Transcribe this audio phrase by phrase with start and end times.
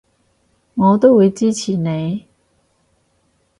[0.73, 2.25] 我都會支持你